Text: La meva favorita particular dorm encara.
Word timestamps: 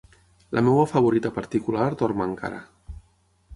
La 0.59 0.63
meva 0.67 0.85
favorita 0.91 1.31
particular 1.37 1.87
dorm 2.01 2.27
encara. 2.29 2.65